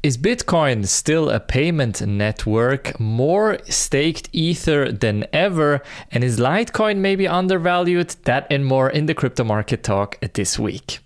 [0.00, 5.82] Is Bitcoin still a payment network, more staked Ether than ever?
[6.12, 8.10] And is Litecoin maybe undervalued?
[8.22, 11.00] That and more in the crypto market talk this week.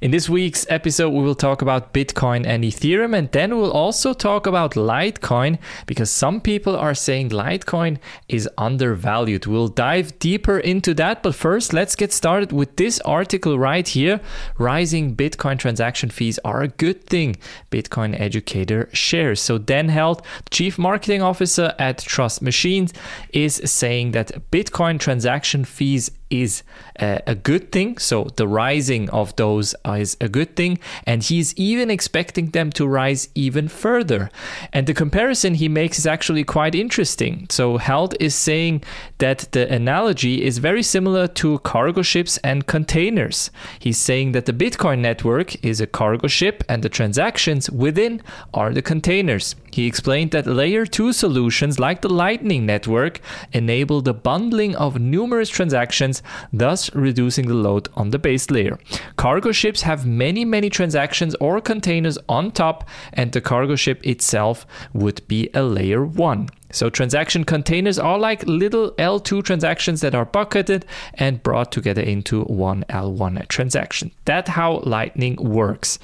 [0.00, 4.14] In this week's episode, we will talk about Bitcoin and Ethereum, and then we'll also
[4.14, 9.46] talk about Litecoin because some people are saying Litecoin is undervalued.
[9.46, 14.20] We'll dive deeper into that, but first, let's get started with this article right here.
[14.56, 17.34] Rising Bitcoin transaction fees are a good thing,
[17.72, 19.40] Bitcoin educator shares.
[19.40, 20.22] So, Dan Held,
[20.52, 22.92] Chief Marketing Officer at Trust Machines,
[23.32, 26.62] is saying that Bitcoin transaction fees is
[26.96, 27.98] a, good thing.
[27.98, 30.78] So the rising of those is a good thing.
[31.06, 34.30] And he's even expecting them to rise even further.
[34.72, 37.46] And the comparison he makes is actually quite interesting.
[37.50, 38.82] So Held is saying
[39.18, 43.50] that the analogy is very similar to cargo ships and containers.
[43.78, 48.72] He's saying that the Bitcoin network is a cargo ship and the transactions within are
[48.72, 49.54] the containers.
[49.72, 53.20] He explained that layer 2 solutions like the Lightning Network
[53.52, 56.17] enable the bundling of numerous transactions,
[56.52, 58.78] thus reducing the load on the base layer.
[59.16, 64.66] Cargo ships have many, many transactions or containers on top, and the cargo ship itself
[64.92, 66.48] would be a layer 1.
[66.70, 72.42] So transaction containers are like little L2 transactions that are bucketed and brought together into
[72.44, 74.10] one L1 transaction.
[74.24, 75.98] That's how Lightning works.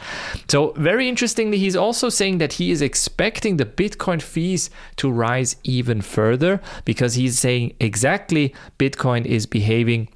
[0.48, 5.56] So very interestingly, he's also saying that he is expecting the Bitcoin fees to rise
[5.64, 10.08] even further because he's saying exactly Bitcoin is behaving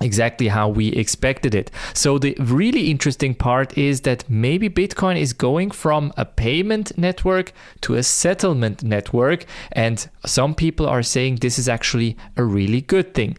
[0.00, 1.70] exactly how we expected it.
[1.94, 7.52] So the really interesting part is that maybe Bitcoin is going from a payment network
[7.82, 13.14] to a settlement network and some people are saying this is actually a really good
[13.14, 13.36] thing.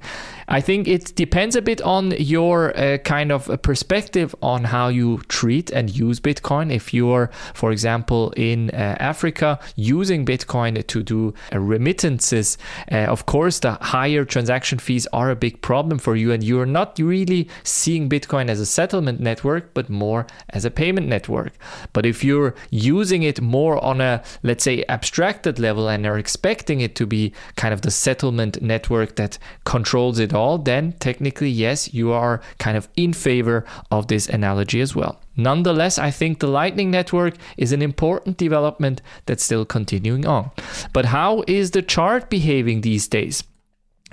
[0.52, 5.22] I think it depends a bit on your uh, kind of perspective on how you
[5.30, 6.74] treat and use Bitcoin.
[6.74, 12.58] If you're, for example, in uh, Africa using Bitcoin to do uh, remittances,
[12.92, 16.66] uh, of course, the higher transaction fees are a big problem for you, and you're
[16.66, 21.54] not really seeing Bitcoin as a settlement network, but more as a payment network.
[21.94, 26.82] But if you're using it more on a, let's say, abstracted level and are expecting
[26.82, 31.94] it to be kind of the settlement network that controls it all then technically, yes,
[31.94, 35.22] you are kind of in favor of this analogy as well.
[35.38, 40.52] Nonetheless, I think the Lightning Network is an important development that's still continuing on.
[40.92, 43.44] But how is the chart behaving these days?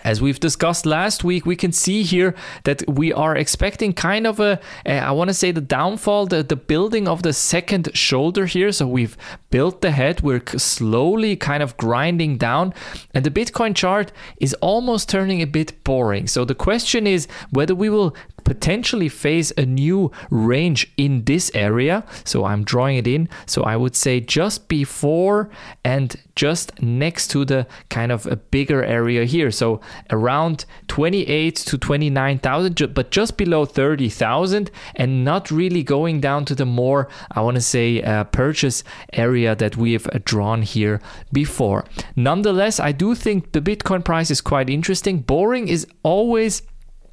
[0.08, 4.40] As we've discussed last week, we can see here that we are expecting kind of
[4.40, 8.72] a, I want to say the downfall, the, the building of the second shoulder here.
[8.72, 9.18] So we've
[9.50, 12.72] built the head, we're slowly kind of grinding down,
[13.12, 16.26] and the Bitcoin chart is almost turning a bit boring.
[16.26, 22.04] So the question is whether we will potentially face a new range in this area.
[22.24, 23.28] So I'm drawing it in.
[23.46, 25.50] So I would say just before
[25.84, 29.50] and just next to the kind of a bigger area here.
[29.50, 36.54] So around 28 to 29,000, but just below 30,000 and not really going down to
[36.54, 41.00] the more, I want to say, uh, purchase area that we have drawn here
[41.32, 41.84] before.
[42.16, 45.18] Nonetheless, I do think the Bitcoin price is quite interesting.
[45.18, 46.62] Boring is always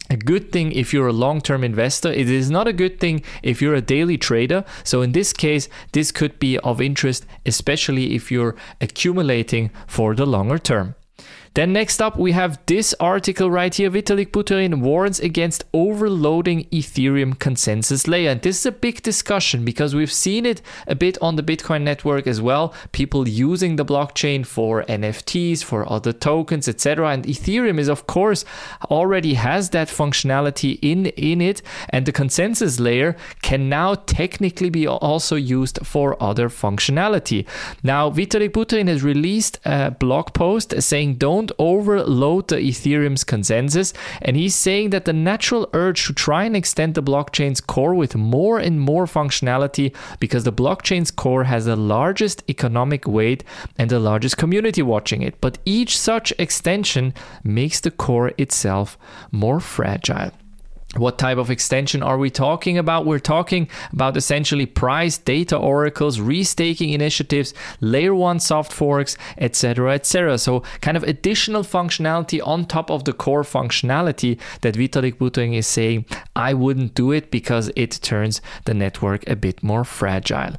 [0.10, 2.12] a good thing if you're a long term investor.
[2.12, 4.64] It is not a good thing if you're a daily trader.
[4.84, 10.26] So, in this case, this could be of interest, especially if you're accumulating for the
[10.26, 10.96] longer term.
[11.56, 13.90] Then next up, we have this article right here.
[13.90, 18.32] Vitalik Buterin warns against overloading Ethereum consensus layer.
[18.32, 21.84] And this is a big discussion because we've seen it a bit on the Bitcoin
[21.84, 22.74] network as well.
[22.92, 27.10] People using the blockchain for NFTs, for other tokens, etc.
[27.12, 28.44] And Ethereum is, of course,
[28.92, 31.62] already has that functionality in, in it.
[31.88, 37.48] And the consensus layer can now technically be also used for other functionality.
[37.82, 43.94] Now, Vitalik Buterin has released a blog post saying, don't don't overload the Ethereum's consensus.
[44.22, 48.16] And he's saying that the natural urge to try and extend the blockchain's core with
[48.16, 53.44] more and more functionality because the blockchain's core has the largest economic weight
[53.78, 55.40] and the largest community watching it.
[55.42, 58.98] But each such extension makes the core itself
[59.32, 60.32] more fragile.
[60.98, 63.06] What type of extension are we talking about?
[63.06, 70.38] We're talking about essentially price data oracles, restaking initiatives, layer one soft forks, etc., etc.
[70.38, 75.68] So, kind of additional functionality on top of the core functionality that Vitalik Buterin is
[75.68, 76.06] saying,
[76.36, 80.56] I wouldn't do it because it turns the network a bit more fragile.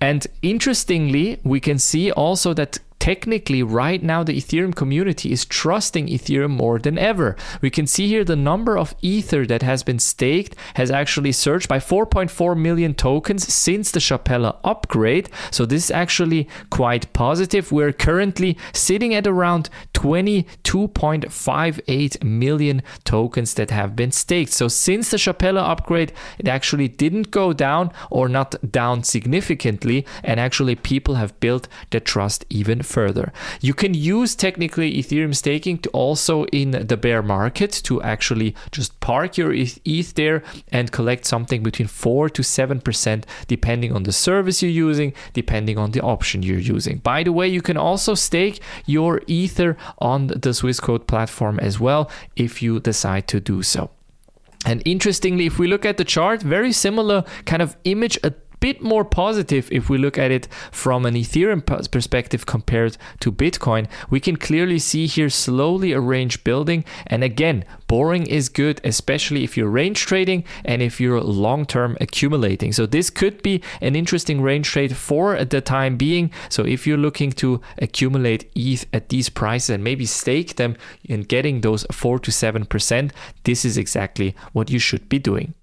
[0.00, 6.08] And interestingly, we can see also that technically right now the Ethereum community is trusting
[6.08, 7.36] Ethereum more than ever.
[7.60, 11.68] We can see here the number of Ether that has been staked has actually surged
[11.68, 15.30] by 4.4 million tokens since the Shapella upgrade.
[15.52, 17.70] So this is actually quite positive.
[17.70, 24.50] We're currently sitting at around 22.58 million tokens that have been staked.
[24.50, 30.40] So since the Shapella upgrade, it actually didn't go down or not down significantly and
[30.40, 33.30] actually people have built their trust even further further.
[33.60, 38.90] You can use technically Ethereum staking to also in the bear market to actually just
[39.00, 44.62] park your ETH there and collect something between 4 to 7% depending on the service
[44.62, 46.96] you're using, depending on the option you're using.
[47.12, 52.10] By the way, you can also stake your Ether on the Swissquote platform as well
[52.34, 53.90] if you decide to do so.
[54.64, 58.18] And interestingly, if we look at the chart, very similar kind of image
[58.60, 63.86] bit more positive if we look at it from an Ethereum perspective compared to Bitcoin.
[64.10, 66.84] We can clearly see here slowly a range building.
[67.06, 71.96] And again, boring is good, especially if you're range trading and if you're long term
[72.00, 72.72] accumulating.
[72.72, 76.30] So this could be an interesting range trade for the time being.
[76.48, 80.76] So if you're looking to accumulate ETH at these prices and maybe stake them
[81.08, 83.10] and getting those 4 to 7%,
[83.44, 85.54] this is exactly what you should be doing.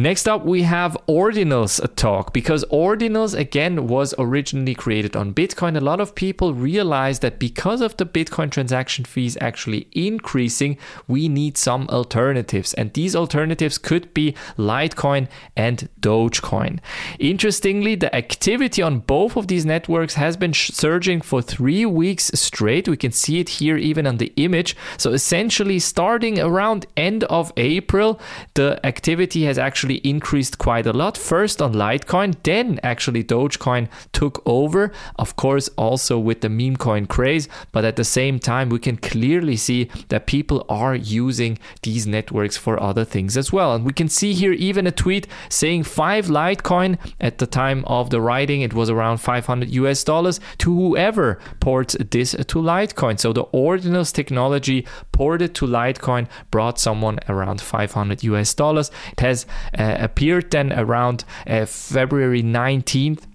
[0.00, 5.76] Next up, we have Ordinals talk because Ordinals again was originally created on Bitcoin.
[5.76, 10.78] A lot of people realize that because of the Bitcoin transaction fees actually increasing,
[11.08, 16.78] we need some alternatives, and these alternatives could be Litecoin and Dogecoin.
[17.18, 22.86] Interestingly, the activity on both of these networks has been surging for three weeks straight.
[22.86, 24.76] We can see it here even on the image.
[24.96, 28.20] So essentially, starting around end of April,
[28.54, 31.16] the activity has actually actually increased quite a lot.
[31.16, 37.06] First on Litecoin, then actually Dogecoin took over, of course, also with the meme coin
[37.06, 37.48] craze.
[37.72, 42.58] But at the same time, we can clearly see that people are using these networks
[42.58, 43.74] for other things as well.
[43.74, 48.10] And we can see here even a tweet saying five Litecoin at the time of
[48.10, 53.18] the writing, it was around 500 US dollars to whoever ports this to Litecoin.
[53.18, 58.90] So the Ordinals technology ported to Litecoin brought someone around 500 US dollars.
[59.12, 59.46] It has
[59.78, 63.27] appeared then around uh, February 19th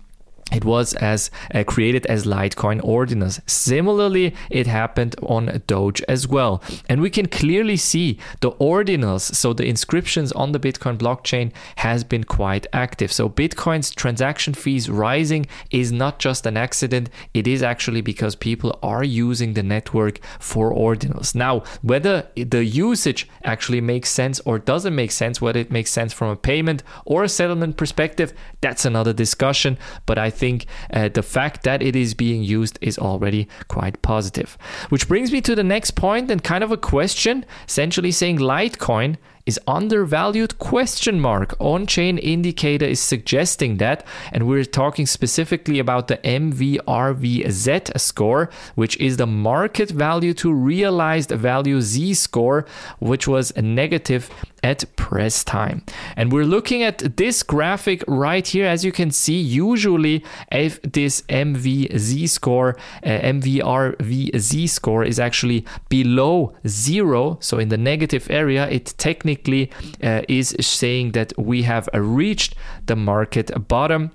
[0.54, 3.42] it was as uh, created as Litecoin ordinals.
[3.50, 6.62] Similarly, it happened on Doge as well.
[6.88, 12.04] And we can clearly see the ordinals, so the inscriptions on the Bitcoin blockchain has
[12.04, 13.12] been quite active.
[13.12, 18.78] So Bitcoin's transaction fees rising is not just an accident, it is actually because people
[18.84, 21.34] are using the network for ordinals.
[21.36, 26.14] Now, whether the usage actually makes sense or doesn't make sense, whether it makes sense
[26.14, 31.08] from a payment or a settlement perspective, that's another discussion, but I think think uh,
[31.08, 34.58] the fact that it is being used is already quite positive.
[34.90, 39.16] Which brings me to the next point and kind of a question, essentially saying Litecoin
[39.46, 46.18] is undervalued question mark on-chain indicator is suggesting that and we're talking specifically about the
[46.18, 52.66] mvrvz score which is the market value to realized value z score
[53.00, 54.30] which was negative
[54.64, 55.84] at press time.
[56.16, 58.66] And we're looking at this graphic right here.
[58.66, 66.56] As you can see, usually if this MVZ score, uh, MVRVZ score is actually below
[66.66, 69.72] zero, so in the negative area, it technically technically
[70.04, 74.12] uh, is saying that we have reached the market bottom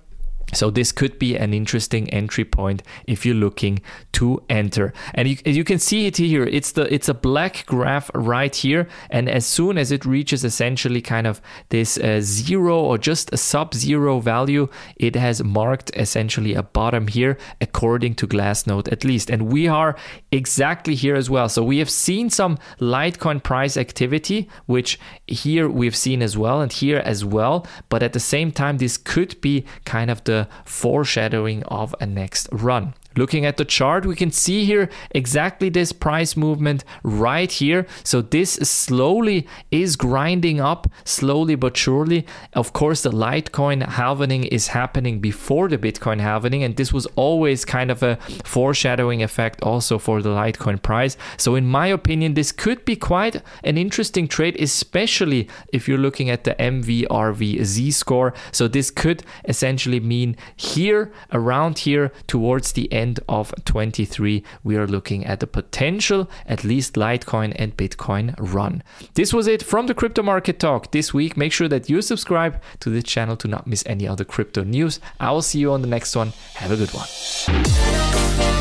[0.54, 3.80] so this could be an interesting entry point if you're looking
[4.12, 4.92] to enter.
[5.14, 6.44] And you, you can see it here.
[6.44, 8.88] It's the it's a black graph right here.
[9.10, 13.36] And as soon as it reaches essentially kind of this uh, zero or just a
[13.36, 19.30] sub-zero value, it has marked essentially a bottom here, according to Glassnode at least.
[19.30, 19.96] And we are
[20.32, 21.48] exactly here as well.
[21.48, 26.72] So we have seen some Litecoin price activity, which here we've seen as well, and
[26.72, 27.66] here as well.
[27.88, 32.48] But at the same time, this could be kind of the foreshadowing of a next
[32.52, 32.94] run.
[33.18, 37.84] Looking at the chart, we can see here exactly this price movement right here.
[38.04, 42.24] So this slowly is grinding up, slowly but surely.
[42.52, 47.64] Of course, the Litecoin halvening is happening before the Bitcoin halvening, and this was always
[47.64, 51.16] kind of a foreshadowing effect also for the Litecoin price.
[51.36, 56.30] So in my opinion, this could be quite an interesting trade, especially if you're looking
[56.30, 58.32] at the MVRV score.
[58.52, 64.76] So this could essentially mean here, around here, towards the end end of 23, we
[64.76, 68.82] are looking at the potential, at least Litecoin and Bitcoin run.
[69.14, 71.36] This was it from the Crypto Market Talk this week.
[71.36, 75.00] Make sure that you subscribe to this channel to not miss any other crypto news.
[75.18, 76.32] I will see you on the next one.
[76.54, 78.57] Have a good one.